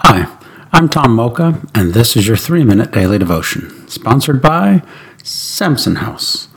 Hi, 0.00 0.36
I'm 0.72 0.90
Tom 0.90 1.14
Mocha, 1.14 1.62
and 1.74 1.94
this 1.94 2.16
is 2.16 2.28
your 2.28 2.36
three 2.36 2.64
minute 2.64 2.90
daily 2.90 3.18
devotion, 3.18 3.88
sponsored 3.88 4.42
by 4.42 4.82
Samson 5.24 5.96
House. 5.96 6.48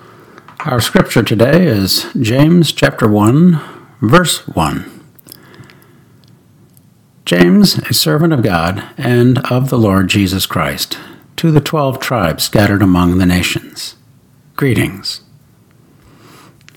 Our 0.65 0.81
scripture 0.81 1.23
today 1.23 1.65
is 1.65 2.05
James 2.19 2.73
chapter 2.73 3.07
1, 3.07 3.61
verse 4.01 4.45
1. 4.45 5.03
James, 7.23 7.77
a 7.77 7.93
servant 7.93 8.33
of 8.33 8.43
God 8.43 8.83
and 8.97 9.39
of 9.49 9.69
the 9.69 9.79
Lord 9.79 10.09
Jesus 10.09 10.45
Christ, 10.45 10.99
to 11.37 11.49
the 11.49 11.61
twelve 11.61 12.01
tribes 12.01 12.43
scattered 12.43 12.81
among 12.81 13.19
the 13.19 13.25
nations. 13.25 13.95
Greetings. 14.57 15.21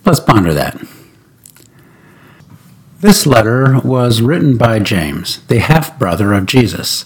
Let's 0.04 0.20
ponder 0.20 0.54
that. 0.54 0.80
This 3.02 3.26
letter 3.26 3.80
was 3.80 4.22
written 4.22 4.56
by 4.56 4.78
James, 4.78 5.40
the 5.48 5.58
half 5.58 5.98
brother 5.98 6.32
of 6.32 6.46
Jesus. 6.46 7.04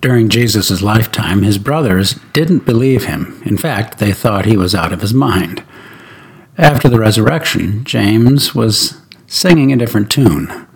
During 0.00 0.30
Jesus' 0.30 0.80
lifetime, 0.80 1.42
his 1.42 1.58
brothers 1.58 2.18
didn't 2.32 2.64
believe 2.64 3.04
him. 3.04 3.42
In 3.44 3.58
fact, 3.58 3.98
they 3.98 4.14
thought 4.14 4.46
he 4.46 4.56
was 4.56 4.74
out 4.74 4.94
of 4.94 5.02
his 5.02 5.12
mind. 5.12 5.62
After 6.56 6.88
the 6.88 6.98
resurrection, 6.98 7.84
James 7.84 8.54
was 8.54 8.98
singing 9.26 9.70
a 9.70 9.76
different 9.76 10.10
tune. 10.10 10.66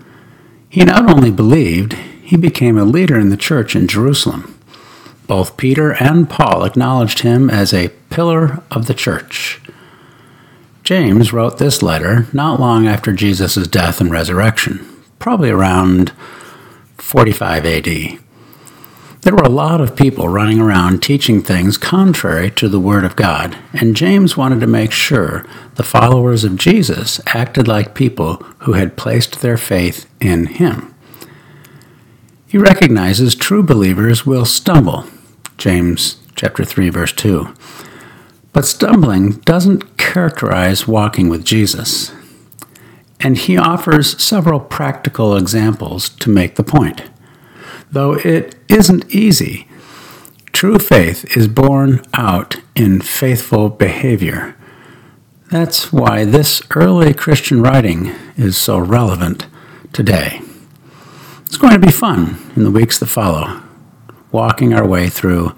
He 0.68 0.84
not 0.84 1.08
only 1.08 1.30
believed, 1.30 1.94
he 1.94 2.36
became 2.36 2.76
a 2.76 2.84
leader 2.84 3.18
in 3.18 3.30
the 3.30 3.38
church 3.38 3.74
in 3.74 3.88
Jerusalem. 3.88 4.60
Both 5.26 5.56
Peter 5.56 5.92
and 5.92 6.28
Paul 6.28 6.64
acknowledged 6.64 7.20
him 7.20 7.48
as 7.48 7.72
a 7.72 7.88
pillar 8.10 8.62
of 8.70 8.88
the 8.88 8.94
church. 8.94 9.62
James 10.84 11.32
wrote 11.32 11.56
this 11.56 11.82
letter 11.82 12.26
not 12.34 12.60
long 12.60 12.86
after 12.86 13.10
Jesus' 13.10 13.66
death 13.66 14.02
and 14.02 14.10
resurrection, 14.10 14.86
probably 15.18 15.48
around 15.48 16.12
45 16.98 17.64
AD. 17.64 18.18
There 19.22 19.34
were 19.34 19.42
a 19.42 19.48
lot 19.48 19.80
of 19.80 19.96
people 19.96 20.28
running 20.28 20.60
around 20.60 21.02
teaching 21.02 21.40
things 21.40 21.78
contrary 21.78 22.50
to 22.50 22.68
the 22.68 22.78
Word 22.78 23.04
of 23.04 23.16
God, 23.16 23.56
and 23.72 23.96
James 23.96 24.36
wanted 24.36 24.60
to 24.60 24.66
make 24.66 24.92
sure 24.92 25.46
the 25.76 25.82
followers 25.82 26.44
of 26.44 26.58
Jesus 26.58 27.18
acted 27.28 27.66
like 27.66 27.94
people 27.94 28.34
who 28.58 28.74
had 28.74 28.98
placed 28.98 29.40
their 29.40 29.56
faith 29.56 30.06
in 30.20 30.44
Him. 30.46 30.94
He 32.46 32.58
recognizes 32.58 33.34
true 33.34 33.62
believers 33.62 34.26
will 34.26 34.44
stumble. 34.44 35.06
James 35.56 36.18
chapter 36.36 36.62
3 36.62 36.90
verse 36.90 37.12
2. 37.14 37.54
But 38.54 38.64
stumbling 38.64 39.32
doesn't 39.40 39.98
characterize 39.98 40.86
walking 40.86 41.28
with 41.28 41.44
Jesus. 41.44 42.12
And 43.18 43.36
he 43.36 43.58
offers 43.58 44.22
several 44.22 44.60
practical 44.60 45.36
examples 45.36 46.08
to 46.10 46.30
make 46.30 46.54
the 46.54 46.62
point. 46.62 47.02
Though 47.90 48.14
it 48.14 48.54
isn't 48.68 49.12
easy, 49.12 49.66
true 50.52 50.78
faith 50.78 51.36
is 51.36 51.48
born 51.48 52.02
out 52.14 52.56
in 52.76 53.00
faithful 53.00 53.70
behavior. 53.70 54.56
That's 55.50 55.92
why 55.92 56.24
this 56.24 56.62
early 56.76 57.12
Christian 57.12 57.60
writing 57.60 58.14
is 58.36 58.56
so 58.56 58.78
relevant 58.78 59.48
today. 59.92 60.40
It's 61.46 61.56
going 61.56 61.72
to 61.72 61.84
be 61.84 61.92
fun 61.92 62.36
in 62.54 62.62
the 62.62 62.70
weeks 62.70 63.00
that 63.00 63.06
follow, 63.06 63.62
walking 64.30 64.72
our 64.72 64.86
way 64.86 65.08
through 65.08 65.56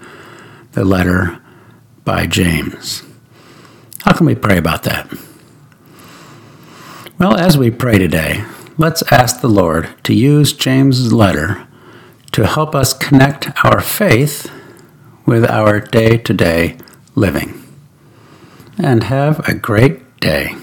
the 0.71 0.83
letter 0.83 1.39
by 2.07 2.25
James. 2.25 3.03
How 4.03 4.13
can 4.13 4.25
we 4.25 4.33
pray 4.33 4.57
about 4.57 4.83
that? 4.83 5.13
Well, 7.19 7.35
as 7.35 7.57
we 7.57 7.69
pray 7.69 7.97
today, 7.97 8.45
let's 8.77 9.03
ask 9.11 9.41
the 9.41 9.49
Lord 9.49 9.89
to 10.05 10.13
use 10.13 10.53
James's 10.53 11.11
letter 11.11 11.67
to 12.31 12.47
help 12.47 12.73
us 12.73 12.93
connect 12.93 13.51
our 13.65 13.81
faith 13.81 14.49
with 15.25 15.43
our 15.49 15.81
day 15.81 16.15
to 16.17 16.33
day 16.33 16.77
living. 17.13 17.61
And 18.77 19.03
have 19.03 19.45
a 19.45 19.53
great 19.53 20.21
day. 20.21 20.55